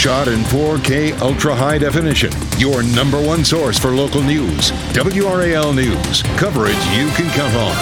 [0.00, 2.32] Shot in 4K ultra high definition.
[2.56, 4.70] Your number one source for local news.
[4.94, 6.22] WRAL News.
[6.38, 7.76] Coverage you can count on.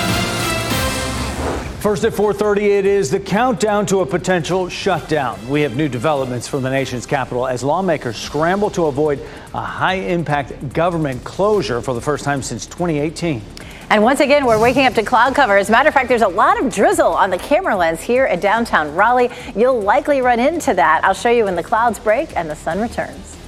[1.79, 5.39] First at 4:30 it is the countdown to a potential shutdown.
[5.49, 9.21] We have new developments from the nation's capital as lawmakers scramble to avoid
[9.55, 13.43] a high-impact government closure for the first time since 2018.
[13.91, 15.57] And once again, we're waking up to cloud cover.
[15.57, 18.27] As a matter of fact, there's a lot of drizzle on the camera lens here
[18.27, 19.31] at downtown Raleigh.
[19.57, 21.03] You'll likely run into that.
[21.05, 23.39] I'll show you when the clouds break and the sun returns.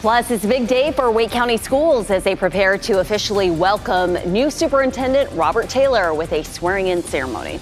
[0.00, 4.14] Plus, it's a big day for Wake County schools as they prepare to officially welcome
[4.32, 7.60] new superintendent Robert Taylor with a swearing in ceremony.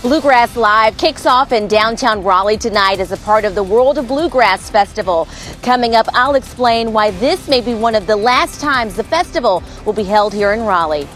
[0.00, 4.06] Bluegrass Live kicks off in downtown Raleigh tonight as a part of the World of
[4.06, 5.26] Bluegrass Festival.
[5.60, 9.60] Coming up, I'll explain why this may be one of the last times the festival
[9.84, 11.08] will be held here in Raleigh.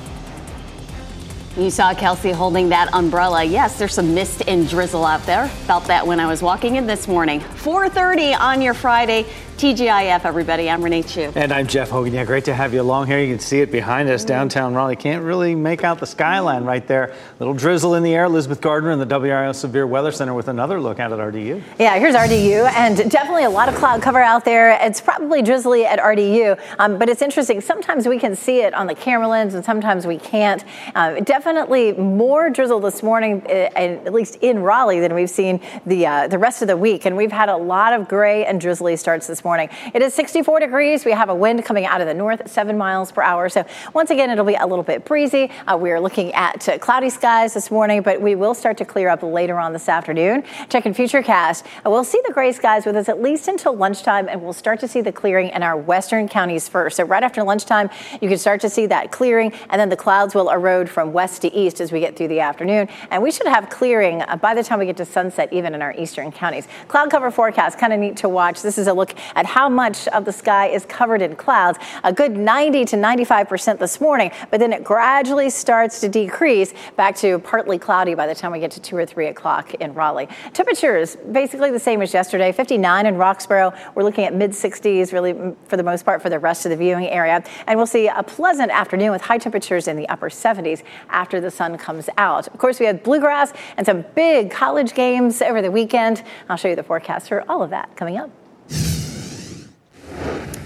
[1.56, 3.44] You saw Kelsey holding that umbrella.
[3.44, 5.47] Yes, there's some mist and drizzle out there.
[5.69, 7.38] Felt that when I was walking in this morning.
[7.38, 9.27] 4:30 on your Friday.
[9.63, 10.69] TGIF, everybody.
[10.69, 11.31] I'm Renee Chou.
[11.37, 12.13] And I'm Jeff Hogan.
[12.13, 13.21] Yeah, great to have you along here.
[13.21, 14.97] You can see it behind us, downtown Raleigh.
[14.97, 17.15] Can't really make out the skyline right there.
[17.39, 18.25] Little drizzle in the air.
[18.25, 21.63] Elizabeth Gardner in the WRAL Severe Weather Center with another look out at RDU.
[21.79, 24.77] Yeah, here's RDU, and definitely a lot of cloud cover out there.
[24.85, 27.61] It's probably drizzly at RDU, um, but it's interesting.
[27.61, 30.65] Sometimes we can see it on the camera lens, and sometimes we can't.
[30.97, 36.05] Uh, definitely more drizzle this morning, uh, at least in Raleigh, than we've seen the
[36.05, 37.05] uh, the rest of the week.
[37.05, 39.69] And we've had a lot of gray and drizzly starts this morning morning.
[39.92, 41.04] It is 64 degrees.
[41.04, 43.50] We have a wind coming out of the north, seven miles per hour.
[43.50, 45.50] So once again, it'll be a little bit breezy.
[45.66, 48.87] Uh, we are looking at uh, cloudy skies this morning, but we will start to
[48.87, 50.43] clear up later on this afternoon.
[50.71, 54.41] Checking Futurecast, uh, we'll see the gray skies with us at least until lunchtime, and
[54.41, 56.97] we'll start to see the clearing in our western counties first.
[56.97, 57.91] So right after lunchtime,
[58.22, 61.43] you can start to see that clearing, and then the clouds will erode from west
[61.43, 62.88] to east as we get through the afternoon.
[63.10, 65.82] And we should have clearing uh, by the time we get to sunset, even in
[65.82, 66.66] our eastern counties.
[66.88, 68.62] Cloud cover forecast, kind of neat to watch.
[68.62, 71.78] This is a look at how much of the sky is covered in clouds.
[72.04, 77.16] A good 90 to 95% this morning, but then it gradually starts to decrease back
[77.16, 80.28] to partly cloudy by the time we get to 2 or 3 o'clock in Raleigh.
[80.53, 83.76] Temperatures basically the same as yesterday 59 in Roxboro.
[83.94, 86.70] We're looking at mid 60s, really, mm, for the most part, for the rest of
[86.70, 87.42] the viewing area.
[87.66, 91.50] And we'll see a pleasant afternoon with high temperatures in the upper 70s after the
[91.50, 92.48] sun comes out.
[92.48, 96.22] Of course, we have bluegrass and some big college games over the weekend.
[96.48, 98.41] I'll show you the forecast for all of that coming up.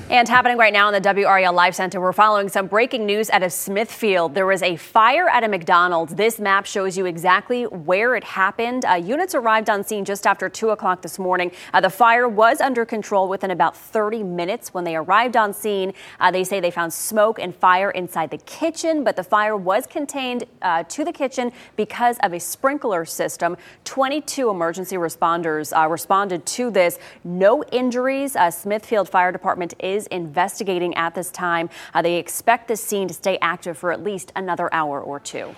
[0.09, 3.43] And happening right now in the WRAL Live Center, we're following some breaking news out
[3.43, 4.35] of Smithfield.
[4.35, 6.15] There was a fire at a McDonald's.
[6.15, 8.85] This map shows you exactly where it happened.
[8.85, 11.51] Uh, units arrived on scene just after 2 o'clock this morning.
[11.75, 14.73] Uh, the fire was under control within about 30 minutes.
[14.73, 18.39] When they arrived on scene, uh, they say they found smoke and fire inside the
[18.39, 23.57] kitchen, but the fire was contained uh, to the kitchen because of a sprinkler system.
[23.85, 27.01] 22 emergency responders uh, responded to this.
[27.25, 28.37] No injuries.
[28.37, 31.69] Uh, Smithfield Fire Department is is investigating at this time.
[31.93, 35.55] Uh, they expect the scene to stay active for at least another hour or two.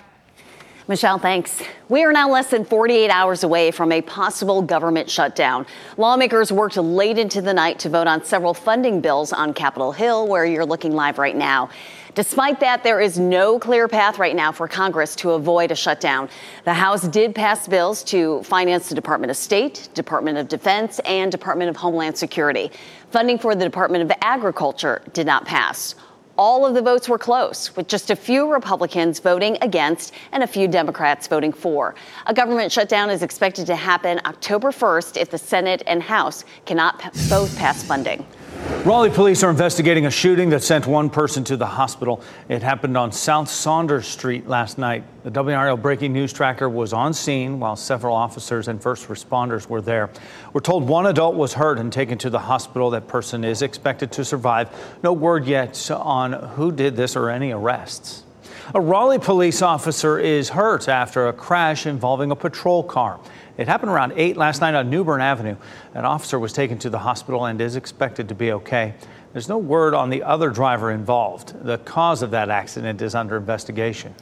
[0.89, 1.61] Michelle, thanks.
[1.87, 5.67] We are now less than 48 hours away from a possible government shutdown.
[5.97, 10.27] Lawmakers worked late into the night to vote on several funding bills on Capitol Hill,
[10.27, 11.69] where you're looking live right now.
[12.15, 16.27] Despite that, there is no clear path right now for Congress to avoid a shutdown.
[16.65, 21.31] The House did pass bills to finance the Department of State, Department of Defense, and
[21.31, 22.71] Department of Homeland Security.
[23.11, 25.95] Funding for the Department of Agriculture did not pass
[26.39, 30.47] all of the votes were close, with just a few Republicans voting against and a
[30.47, 31.95] few Democrats voting for.
[32.27, 36.97] A government shutdown is expected to happen October 1st if the Senate and House cannot
[37.29, 38.25] both pass funding.
[38.85, 42.21] Raleigh police are investigating a shooting that sent one person to the hospital.
[42.47, 45.03] It happened on South Saunders Street last night.
[45.23, 49.81] The WRAL breaking news tracker was on scene while several officers and first responders were
[49.81, 50.09] there.
[50.53, 52.89] We're told one adult was hurt and taken to the hospital.
[52.91, 54.69] That person is expected to survive.
[55.03, 58.23] No word yet on who did this or any arrests.
[58.73, 63.19] A Raleigh police officer is hurt after a crash involving a patrol car.
[63.59, 65.57] It happened around 8 last night on New Bern Avenue.
[65.93, 68.93] An officer was taken to the hospital and is expected to be okay.
[69.33, 71.61] There's no word on the other driver involved.
[71.65, 74.15] The cause of that accident is under investigation.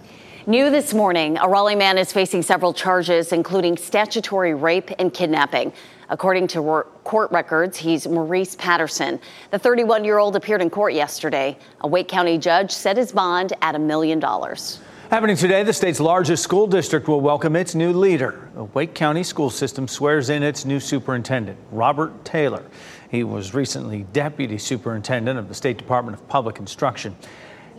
[0.47, 5.71] New this morning, a Raleigh man is facing several charges, including statutory rape and kidnapping.
[6.09, 9.19] According to court records, he's Maurice Patterson.
[9.51, 11.59] The 31 year old appeared in court yesterday.
[11.81, 14.79] A Wake County judge set his bond at a million dollars.
[15.09, 18.49] Happening today, the state's largest school district will welcome its new leader.
[18.55, 22.65] The Wake County school system swears in its new superintendent, Robert Taylor.
[23.09, 27.15] He was recently deputy superintendent of the State Department of Public Instruction.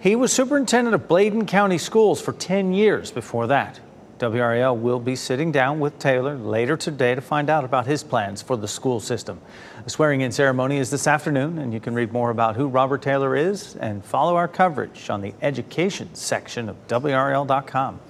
[0.00, 3.78] He was superintendent of Bladen County Schools for 10 years before that.
[4.18, 8.42] WRAL will be sitting down with Taylor later today to find out about his plans
[8.42, 9.40] for the school system.
[9.84, 13.02] The swearing in ceremony is this afternoon, and you can read more about who Robert
[13.02, 18.00] Taylor is and follow our coverage on the education section of WRAL.com.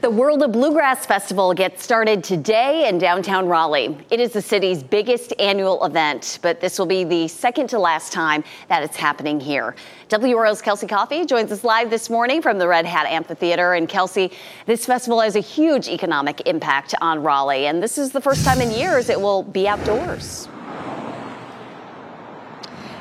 [0.00, 3.98] The World of Bluegrass Festival gets started today in downtown Raleigh.
[4.10, 8.12] It is the city's biggest annual event, but this will be the second to last
[8.12, 9.74] time that it's happening here.
[10.08, 13.74] WRAL's Kelsey Coffey joins us live this morning from the Red Hat Amphitheater.
[13.74, 14.30] And Kelsey,
[14.66, 18.60] this festival has a huge economic impact on Raleigh, and this is the first time
[18.60, 20.48] in years it will be outdoors.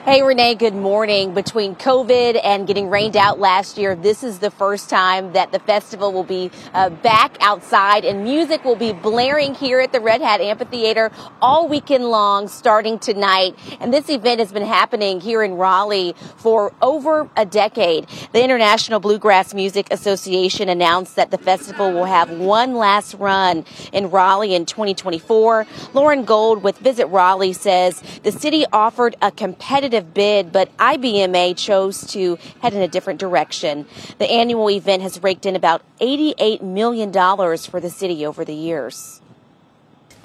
[0.07, 1.33] Hey, Renee, good morning.
[1.33, 5.59] Between COVID and getting rained out last year, this is the first time that the
[5.59, 10.21] festival will be uh, back outside and music will be blaring here at the Red
[10.21, 11.11] Hat Amphitheater
[11.41, 13.59] all weekend long, starting tonight.
[13.81, 18.07] And this event has been happening here in Raleigh for over a decade.
[18.31, 24.09] The International Bluegrass Music Association announced that the festival will have one last run in
[24.09, 25.67] Raleigh in 2024.
[25.93, 31.57] Lauren Gold with Visit Raleigh says the city offered a competitive competitive bid, but IBMA
[31.57, 33.85] chose to head in a different direction.
[34.19, 39.21] The annual event has raked in about $88 million for the city over the years.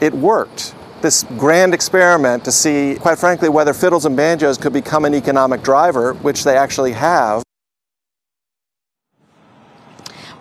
[0.01, 5.05] It worked this grand experiment to see, quite frankly, whether fiddles and banjos could become
[5.05, 7.43] an economic driver, which they actually have.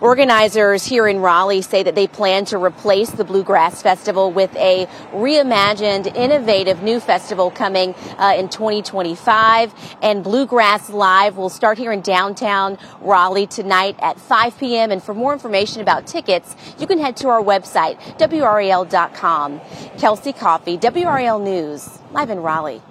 [0.02, 4.86] Organizers here in Raleigh say that they plan to replace the Bluegrass Festival with a
[5.12, 9.72] reimagined, innovative new festival coming uh, in 2025.
[10.02, 14.90] And Bluegrass Live will start here in downtown Raleigh tonight at 5 p.m.
[14.90, 19.60] And for more information about tickets, you can head to our website, WRAL.com.
[19.98, 22.82] Kelsey Coffey, WRAL News, live in Raleigh.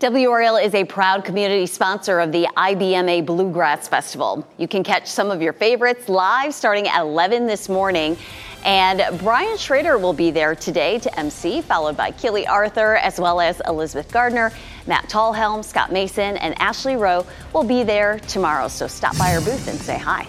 [0.00, 4.46] WRAL is a proud community sponsor of the IBMA Bluegrass Festival.
[4.58, 8.18] You can catch some of your favorites live starting at 11 this morning.
[8.62, 13.40] And Brian Schrader will be there today to MC, followed by Keely Arthur, as well
[13.40, 14.52] as Elizabeth Gardner,
[14.86, 18.68] Matt Talhelm, Scott Mason, and Ashley Rowe will be there tomorrow.
[18.68, 20.26] So stop by our booth and say hi.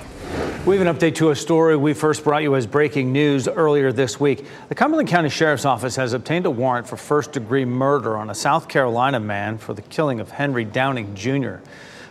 [0.67, 3.93] We have an update to a story we first brought you as breaking news earlier
[3.93, 4.45] this week.
[4.67, 8.35] The Cumberland County Sheriff's Office has obtained a warrant for first degree murder on a
[8.35, 11.59] South Carolina man for the killing of Henry Downing Jr.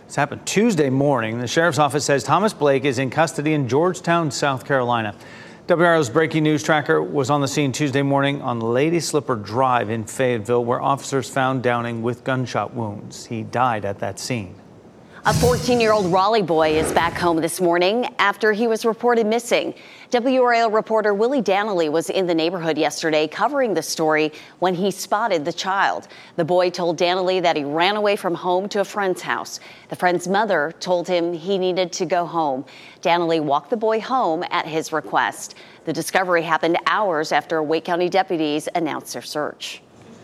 [0.07, 1.37] This happened Tuesday morning.
[1.37, 5.13] The Sheriff's Office says Thomas Blake is in custody in Georgetown, South Carolina.
[5.67, 10.03] WRAL's breaking news tracker was on the scene Tuesday morning on Lady Slipper Drive in
[10.05, 13.25] Fayetteville, where officers found Downing with gunshot wounds.
[13.25, 14.55] He died at that scene.
[15.27, 19.27] A 14 year old Raleigh boy is back home this morning after he was reported
[19.27, 19.73] missing.
[20.09, 25.43] WRAL reporter Willie Danley was in the neighborhood yesterday covering the story when he spotted
[25.43, 26.07] the child.
[26.37, 29.59] The boy told Danley that he ran away from home to a friend's house.
[29.89, 32.63] The friend's mother told him he needed to go home.
[33.01, 35.55] Danley walked the boy home at his request.
[35.83, 39.81] The discovery happened hours after Wake County deputies announced their search.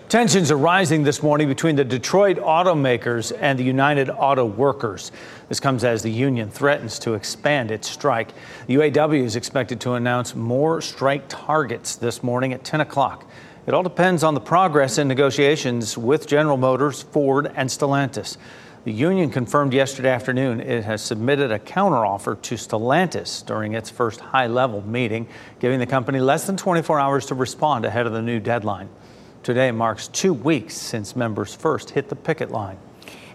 [0.09, 5.11] Tensions are rising this morning between the Detroit automakers and the United Auto Workers.
[5.49, 8.29] This comes as the union threatens to expand its strike.
[8.67, 13.27] The UAW is expected to announce more strike targets this morning at 10 o'clock.
[13.65, 18.37] It all depends on the progress in negotiations with General Motors, Ford, and Stellantis.
[18.83, 24.19] The union confirmed yesterday afternoon it has submitted a counteroffer to Stellantis during its first
[24.19, 25.27] high level meeting,
[25.59, 28.89] giving the company less than 24 hours to respond ahead of the new deadline.
[29.43, 32.77] Today marks two weeks since members first hit the picket line.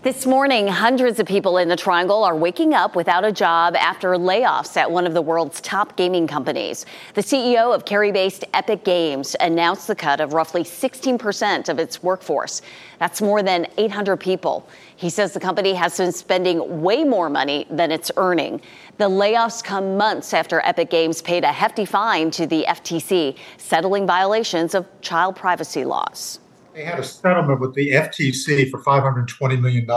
[0.01, 4.11] This morning, hundreds of people in the Triangle are waking up without a job after
[4.11, 6.87] layoffs at one of the world's top gaming companies.
[7.15, 12.01] The CEO of Cary based Epic Games announced the cut of roughly 16% of its
[12.01, 12.63] workforce.
[13.01, 14.69] That's more than 800 people.
[14.95, 18.61] He says the company has been spending way more money than it's earning.
[18.99, 24.07] The layoffs come months after Epic Games paid a hefty fine to the FTC, settling
[24.07, 26.39] violations of child privacy laws.
[26.79, 29.91] They had a settlement with the FTC for $520 million,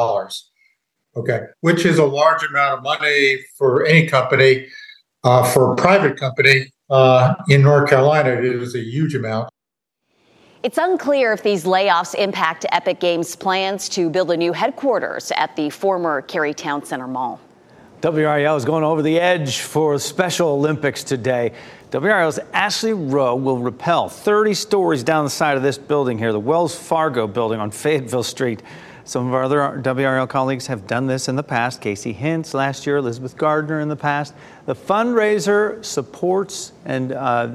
[1.16, 4.68] okay, which is a large amount of money for any company.
[5.24, 9.52] Uh, for a private company uh, in North Carolina, it is a huge amount.
[10.64, 15.56] It's unclear if these layoffs impact Epic Games' plans to build a new headquarters at
[15.56, 17.40] the former Cary Town Center Mall.
[18.02, 21.52] WRAL is going over the edge for Special Olympics today.
[21.92, 26.40] WRAL's Ashley Rowe will rappel 30 stories down the side of this building here, the
[26.40, 28.64] Wells Fargo building on Fayetteville Street.
[29.04, 31.80] Some of our other WRL colleagues have done this in the past.
[31.80, 34.34] Casey Hintz last year, Elizabeth Gardner in the past.
[34.66, 37.50] The fundraiser supports and uh,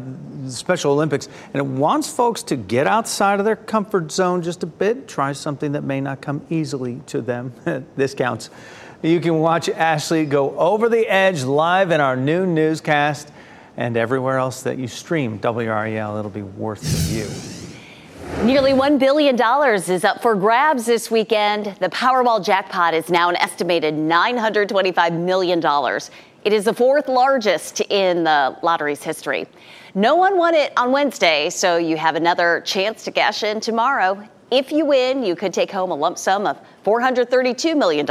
[0.49, 4.67] Special Olympics, and it wants folks to get outside of their comfort zone just a
[4.67, 7.53] bit, try something that may not come easily to them.
[7.97, 8.51] this counts.
[9.03, 13.31] You can watch Ashley go over the edge live in our new newscast
[13.77, 16.19] and everywhere else that you stream WRAL.
[16.19, 18.45] It'll be worth the view.
[18.45, 19.37] Nearly $1 billion
[19.77, 21.77] is up for grabs this weekend.
[21.79, 25.63] The Powerball jackpot is now an estimated $925 million.
[26.45, 29.47] It is the fourth largest in the lottery's history.
[29.95, 34.27] No one won it on Wednesday, so you have another chance to cash in tomorrow.
[34.51, 38.07] If you win, you could take home a lump sum of $432 million.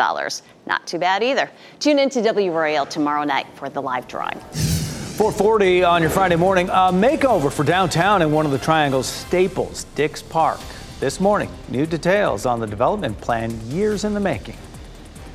[0.65, 1.49] Not too bad either.
[1.79, 4.39] Tune in to WRAL tomorrow night for the live drawing.
[4.39, 6.67] 440 on your Friday morning.
[6.69, 10.59] A makeover for downtown in one of the Triangle's staples, Dix Park.
[10.99, 14.57] This morning, new details on the development plan years in the making.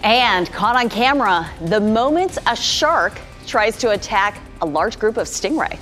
[0.02, 5.26] And caught on camera, the moment a shark tries to attack a large group of
[5.26, 5.78] stingray.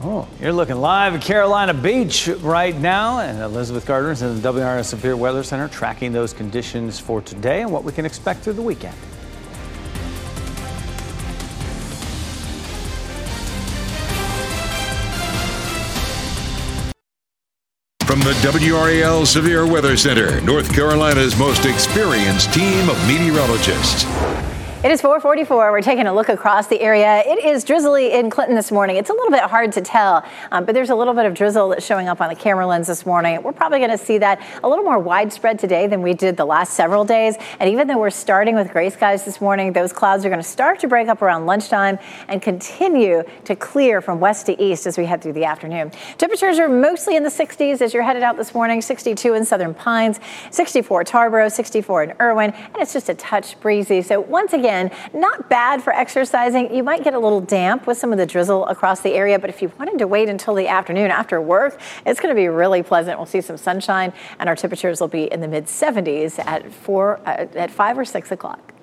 [0.00, 4.52] Oh, you're looking live at Carolina Beach right now, and Elizabeth Gardner is in the
[4.52, 8.52] WRAL Severe Weather Center tracking those conditions for today and what we can expect through
[8.52, 8.94] the weekend.
[18.06, 24.04] From the WRAL Severe Weather Center, North Carolina's most experienced team of meteorologists.
[24.84, 25.72] It is 444.
[25.72, 27.24] We're taking a look across the area.
[27.26, 28.94] It is drizzly in Clinton this morning.
[28.94, 31.70] It's a little bit hard to tell, um, but there's a little bit of drizzle
[31.70, 33.42] that's showing up on the camera lens this morning.
[33.42, 36.44] We're probably going to see that a little more widespread today than we did the
[36.44, 37.34] last several days.
[37.58, 40.48] And even though we're starting with gray skies this morning, those clouds are going to
[40.48, 44.96] start to break up around lunchtime and continue to clear from west to east as
[44.96, 45.90] we head through the afternoon.
[46.18, 49.74] Temperatures are mostly in the 60s as you're headed out this morning 62 in Southern
[49.74, 50.20] Pines,
[50.52, 54.02] 64 Tarboro, 64 in Erwin, and it's just a touch breezy.
[54.02, 56.74] So once again, again, not bad for exercising.
[56.74, 59.48] You might get a little damp with some of the drizzle across the area, but
[59.48, 62.82] if you wanted to wait until the afternoon after work, it's going to be really
[62.82, 63.18] pleasant.
[63.18, 67.20] We'll see some sunshine, and our temperatures will be in the mid 70s at four,
[67.24, 68.74] uh, at five or six o'clock.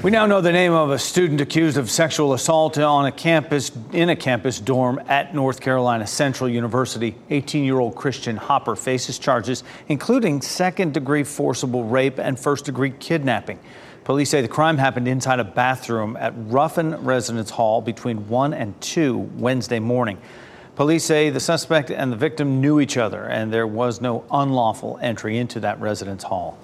[0.00, 3.72] We now know the name of a student accused of sexual assault on a campus
[3.92, 7.16] in a campus dorm at North Carolina Central University.
[7.30, 13.58] 18-year-old Christian Hopper faces charges including second-degree forcible rape and first-degree kidnapping.
[14.04, 18.80] Police say the crime happened inside a bathroom at Ruffin Residence Hall between 1 and
[18.80, 20.18] 2 Wednesday morning.
[20.76, 24.96] Police say the suspect and the victim knew each other and there was no unlawful
[25.02, 26.56] entry into that residence hall.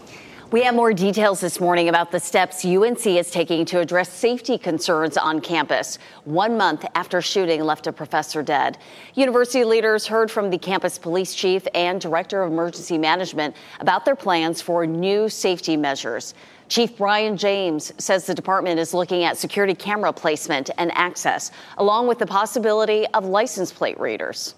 [0.55, 4.57] We have more details this morning about the steps UNC is taking to address safety
[4.57, 8.79] concerns on campus, one month after shooting left a professor dead.
[9.17, 14.15] University leaders heard from the campus police chief and director of emergency management about their
[14.15, 16.35] plans for new safety measures.
[16.69, 22.07] Chief Brian James says the department is looking at security camera placement and access, along
[22.07, 24.55] with the possibility of license plate readers.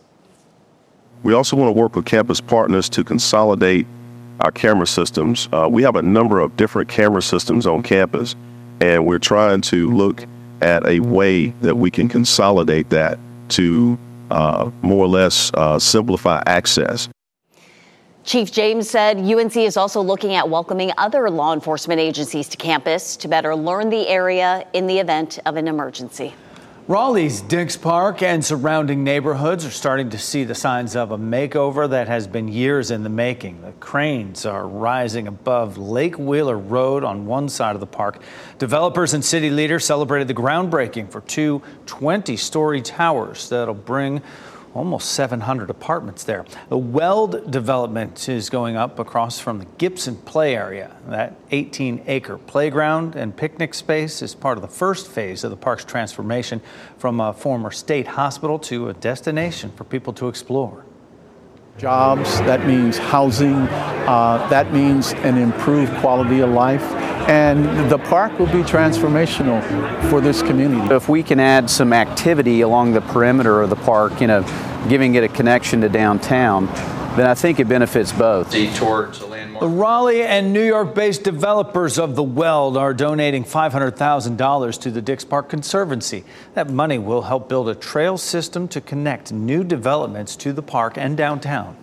[1.23, 3.87] We also want to work with campus partners to consolidate
[4.41, 5.49] our camera systems.
[5.53, 8.37] Uh, we have a number of different camera systems on campus,
[8.81, 10.25] and we're trying to look
[10.61, 13.99] at a way that we can consolidate that to
[14.31, 17.09] uh, more or less uh, simplify access.
[18.25, 23.17] Chief James said UNC is also looking at welcoming other law enforcement agencies to campus
[23.19, 26.35] to better learn the area in the event of an emergency.
[26.89, 31.91] Raleigh's Dix Park and surrounding neighborhoods are starting to see the signs of a makeover
[31.91, 33.61] that has been years in the making.
[33.63, 38.23] The cranes are rising above Lake Wheeler Road on one side of the park.
[38.59, 44.23] Developers and city leaders celebrated the groundbreaking for two 20 story towers that'll bring
[44.77, 46.45] almost 700 apartments there.
[46.69, 50.95] The Weld development is going up across from the Gipson Play area.
[51.09, 55.57] That 18 acre playground and picnic space is part of the first phase of the
[55.57, 56.61] park's transformation
[56.99, 60.85] from a former state hospital to a destination for people to explore.
[61.79, 66.83] Jobs, that means housing, uh, that means an improved quality of life,
[67.29, 69.63] and the park will be transformational
[70.11, 70.95] for this community.
[70.95, 74.43] If we can add some activity along the perimeter of the park, you know,
[74.89, 76.67] giving it a connection to downtown,
[77.17, 78.53] then I think it benefits both.
[78.77, 79.61] Towards a landmark.
[79.61, 85.03] The Raleigh and New York based developers of the Weld are donating $500,000 to the
[85.03, 86.25] Dix Park Conservancy.
[86.55, 90.99] That money will help build a trail system to connect new developments to the park
[90.99, 91.77] and downtown.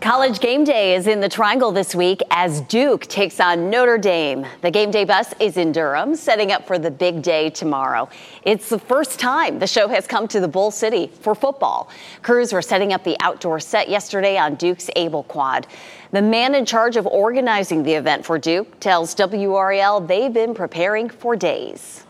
[0.00, 4.46] College game day is in the Triangle this week as Duke takes on Notre Dame.
[4.62, 8.08] The game day bus is in Durham, setting up for the big day tomorrow.
[8.44, 11.90] It's the first time the show has come to the Bull City for football.
[12.22, 15.66] Crews were setting up the outdoor set yesterday on Duke's Abele Quad.
[16.12, 21.10] The man in charge of organizing the event for Duke tells WRAL they've been preparing
[21.10, 22.06] for days.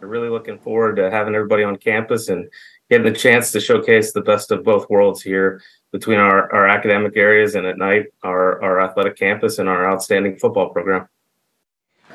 [0.00, 2.50] Really looking forward to having everybody on campus and
[2.90, 7.16] getting the chance to showcase the best of both worlds here between our, our academic
[7.16, 11.08] areas and at night our, our athletic campus and our outstanding football program.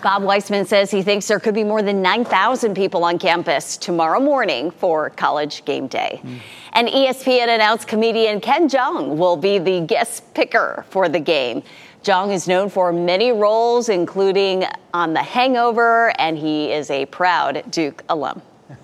[0.04, 4.20] Bob Weisman says he thinks there could be more than 9,000 people on campus tomorrow
[4.20, 6.20] morning for college game day.
[6.22, 6.40] Mm.
[6.74, 11.64] And ESPN announced comedian Ken Jeong will be the guest picker for the game.
[12.04, 17.64] Jeong is known for many roles, including on The Hangover, and he is a proud
[17.72, 18.42] Duke alum.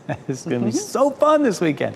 [0.27, 0.77] it's going to be mm-hmm.
[0.77, 1.95] so fun this weekend.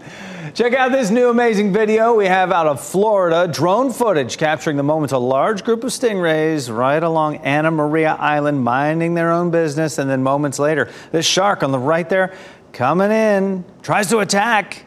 [0.53, 3.51] Check out this new amazing video we have out of Florida.
[3.51, 8.63] Drone footage capturing the moments a large group of stingrays right along Anna Maria Island
[8.63, 9.97] minding their own business.
[9.97, 12.33] And then moments later, this shark on the right there
[12.73, 14.85] coming in tries to attack,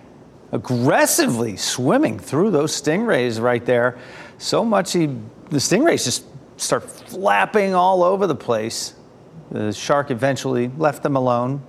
[0.53, 3.99] aggressively swimming through those stingrays right there.
[4.39, 6.25] So much he, the stingrays just
[6.57, 8.95] start flapping all over the place.
[9.51, 11.63] The shark eventually left them alone,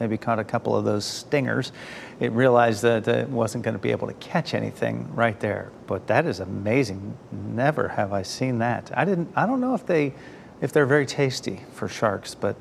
[0.00, 1.72] maybe caught a couple of those stingers.
[2.20, 5.70] It realized that it wasn't going to be able to catch anything right there.
[5.86, 7.16] But that is amazing.
[7.32, 8.90] Never have I seen that.
[8.94, 9.32] I didn't.
[9.36, 10.14] I don't know if they,
[10.60, 12.56] if they're very tasty for sharks, but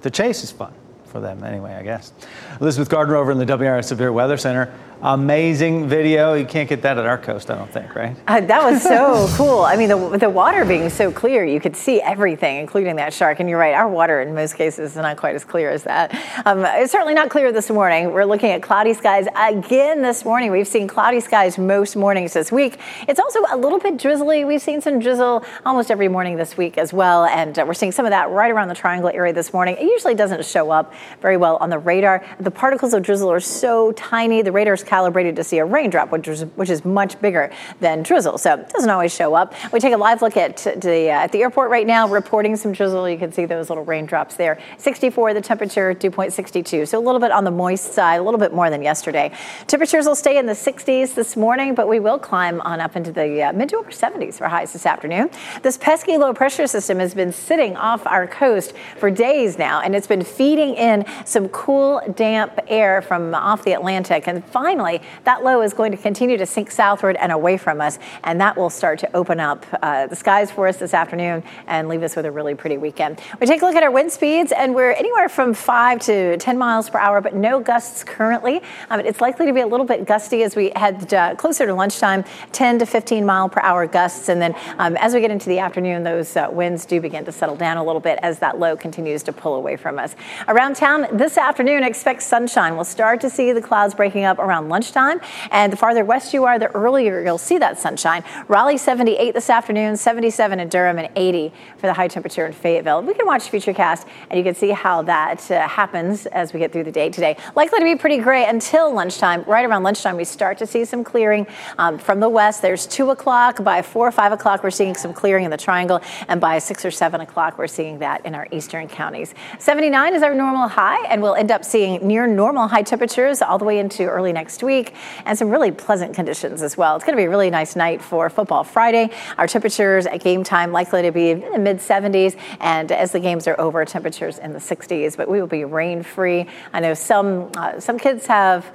[0.00, 0.72] the chase is fun
[1.06, 2.12] for them anyway, I guess.
[2.60, 6.34] Elizabeth Gardner over in the WRAL Severe Weather Center amazing video.
[6.34, 8.16] You can't get that at our coast, I don't think, right?
[8.28, 9.60] Uh, that was so cool.
[9.60, 13.40] I mean, the, the water being so clear, you could see everything, including that shark.
[13.40, 16.14] And you're right, our water in most cases is not quite as clear as that.
[16.46, 18.12] Um, it's certainly not clear this morning.
[18.12, 20.52] We're looking at cloudy skies again this morning.
[20.52, 22.78] We've seen cloudy skies most mornings this week.
[23.08, 24.44] It's also a little bit drizzly.
[24.44, 27.24] We've seen some drizzle almost every morning this week as well.
[27.24, 29.76] And uh, we're seeing some of that right around the triangle area this morning.
[29.78, 32.24] It usually doesn't show up very well on the radar.
[32.38, 34.42] The particles of drizzle are so tiny.
[34.42, 38.36] The radar's calibrated to see a raindrop, which is, which is much bigger than drizzle.
[38.36, 39.54] So it doesn't always show up.
[39.72, 42.72] We take a live look at the, uh, at the airport right now, reporting some
[42.72, 43.08] drizzle.
[43.08, 44.58] You can see those little raindrops there.
[44.76, 46.84] 64 the temperature, dew point 62.
[46.84, 49.32] So a little bit on the moist side, a little bit more than yesterday.
[49.66, 53.12] Temperatures will stay in the 60s this morning, but we will climb on up into
[53.12, 55.30] the uh, mid to upper 70s for highs this afternoon.
[55.62, 59.96] This pesky low pressure system has been sitting off our coast for days now, and
[59.96, 64.28] it's been feeding in some cool, damp air from off the Atlantic.
[64.28, 64.81] And finally,
[65.24, 68.56] that low is going to continue to sink southward and away from us, and that
[68.56, 72.16] will start to open up uh, the skies for us this afternoon and leave us
[72.16, 73.20] with a really pretty weekend.
[73.40, 76.58] We take a look at our wind speeds, and we're anywhere from 5 to 10
[76.58, 78.60] miles per hour, but no gusts currently.
[78.90, 81.74] Um, it's likely to be a little bit gusty as we head uh, closer to
[81.74, 84.28] lunchtime, 10 to 15 mile per hour gusts.
[84.28, 87.32] And then um, as we get into the afternoon, those uh, winds do begin to
[87.32, 90.14] settle down a little bit as that low continues to pull away from us.
[90.48, 92.74] Around town this afternoon, expect sunshine.
[92.74, 95.20] We'll start to see the clouds breaking up around lunchtime.
[95.52, 98.24] And the farther west you are, the earlier you'll see that sunshine.
[98.48, 103.02] Raleigh 78 this afternoon, 77 in Durham, and 80 for the high temperature in Fayetteville.
[103.02, 106.72] We can watch Futurecast and you can see how that uh, happens as we get
[106.72, 107.36] through the day today.
[107.54, 109.44] Likely to be pretty gray until lunchtime.
[109.46, 111.46] Right around lunchtime, we start to see some clearing
[111.78, 112.62] um, from the west.
[112.62, 113.62] There's 2 o'clock.
[113.62, 116.00] By 4 or 5 o'clock, we're seeing some clearing in the triangle.
[116.28, 119.34] And by 6 or 7 o'clock, we're seeing that in our eastern counties.
[119.58, 123.58] 79 is our normal high, and we'll end up seeing near normal high temperatures all
[123.58, 124.92] the way into early next week
[125.24, 126.96] and some really pleasant conditions as well.
[126.96, 129.10] It's going to be a really nice night for Football Friday.
[129.38, 133.20] Our temperatures at game time likely to be in the mid 70s, and as the
[133.20, 135.16] games are over, temperatures in the 60s.
[135.16, 136.48] But we will be rain free.
[136.72, 138.66] I know some uh, some kids have.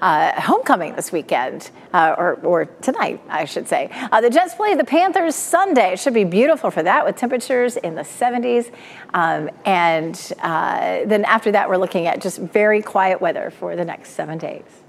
[0.00, 3.90] Uh, homecoming this weekend, uh, or, or, tonight, I should say.
[3.92, 5.92] Uh, the Jets play the Panthers Sunday.
[5.92, 8.70] It should be beautiful for that with temperatures in the 70s.
[9.12, 13.84] Um, and uh, then after that, we're looking at just very quiet weather for the
[13.84, 14.79] next seven days.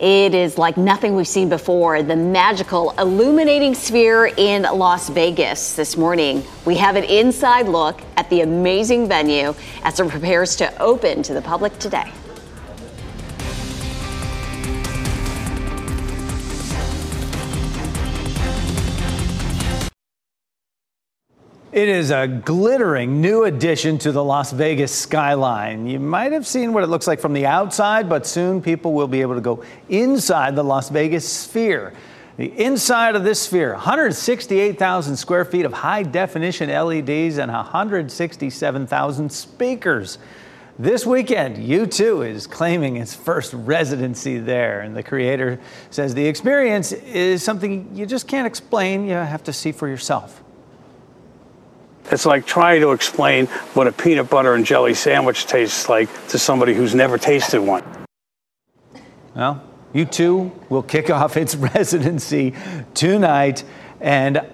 [0.00, 2.02] It is like nothing we've seen before.
[2.02, 6.42] The magical illuminating sphere in Las Vegas this morning.
[6.64, 11.34] We have an inside look at the amazing venue as it prepares to open to
[11.34, 12.10] the public today.
[21.80, 25.86] It is a glittering new addition to the Las Vegas skyline.
[25.86, 29.08] You might have seen what it looks like from the outside, but soon people will
[29.08, 31.94] be able to go inside the Las Vegas sphere.
[32.36, 40.18] The inside of this sphere, 168,000 square feet of high definition LEDs and 167,000 speakers.
[40.78, 46.92] This weekend, U2 is claiming its first residency there, and the creator says the experience
[46.92, 49.06] is something you just can't explain.
[49.06, 50.39] You have to see for yourself.
[52.10, 56.38] It's like trying to explain what a peanut butter and jelly sandwich tastes like to
[56.38, 57.84] somebody who's never tasted one.
[59.34, 59.62] Well,
[59.94, 62.54] U2 will kick off its residency
[62.94, 63.64] tonight,
[64.00, 64.44] and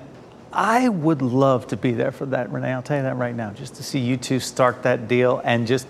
[0.53, 2.73] I would love to be there for that, Renee.
[2.73, 5.87] I'll tell you that right now, just to see U2 start that deal and just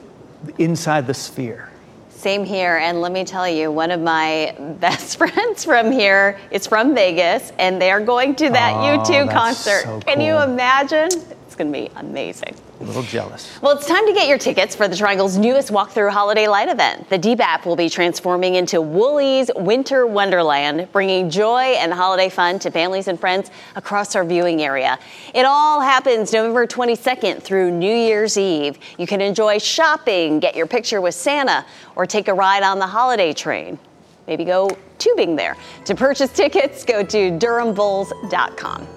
[0.59, 1.69] inside the sphere.
[2.11, 2.77] Same here.
[2.77, 7.53] And let me tell you, one of my best friends from here is from Vegas,
[7.59, 9.83] and they're going to that Oh, U2 concert.
[9.83, 11.09] so Can you imagine?
[11.57, 12.55] It's going to be amazing.
[12.83, 13.59] A little jealous.
[13.63, 17.09] Well, it's time to get your tickets for the Triangle's newest walkthrough holiday light event.
[17.09, 22.71] The DBAP will be transforming into Woolies Winter Wonderland, bringing joy and holiday fun to
[22.71, 24.99] families and friends across our viewing area.
[25.33, 28.77] It all happens November 22nd through New Year's Eve.
[28.99, 31.65] You can enjoy shopping, get your picture with Santa,
[31.95, 33.79] or take a ride on the holiday train.
[34.27, 35.57] Maybe go tubing there.
[35.87, 38.96] To purchase tickets, go to durhambulls.com.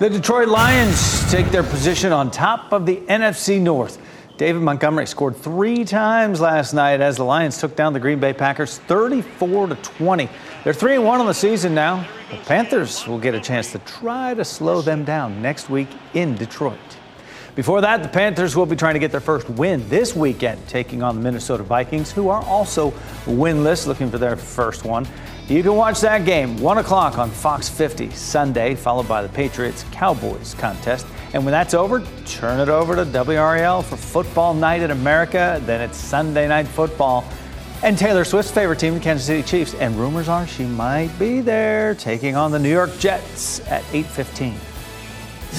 [0.00, 3.98] The Detroit Lions take their position on top of the NFC North.
[4.38, 8.32] David Montgomery scored three times last night as the Lions took down the Green Bay
[8.32, 10.26] Packers 34 to 20.
[10.64, 12.08] They're 3 and 1 on the season now.
[12.30, 16.34] The Panthers will get a chance to try to slow them down next week in
[16.34, 16.78] Detroit.
[17.54, 21.02] Before that, the Panthers will be trying to get their first win this weekend, taking
[21.02, 22.92] on the Minnesota Vikings, who are also
[23.26, 25.06] winless, looking for their first one.
[25.50, 29.84] You can watch that game, 1 o'clock on Fox 50 Sunday, followed by the Patriots
[29.90, 31.08] Cowboys contest.
[31.34, 35.60] And when that's over, turn it over to WRAL for Football Night in America.
[35.66, 37.24] Then it's Sunday Night Football.
[37.82, 39.74] And Taylor Swift's favorite team, the Kansas City Chiefs.
[39.74, 44.54] And rumors are she might be there, taking on the New York Jets at 8:15.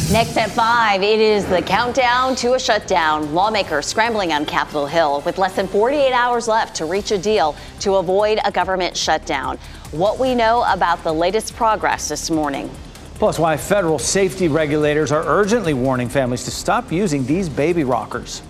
[0.10, 3.34] Next at 5, it is the countdown to a shutdown.
[3.34, 7.58] Lawmakers scrambling on Capitol Hill with less than 48 hours left to reach a deal
[7.82, 9.60] to avoid a government shutdown.
[9.92, 12.70] What we know about the latest progress this morning.
[13.16, 18.42] Plus, why federal safety regulators are urgently warning families to stop using these baby rockers.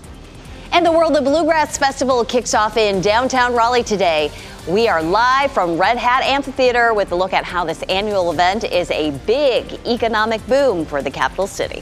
[0.72, 4.32] And the World of Bluegrass Festival kicks off in downtown Raleigh today.
[4.68, 8.64] We are live from Red Hat Amphitheater with a look at how this annual event
[8.64, 11.82] is a big economic boom for the capital city.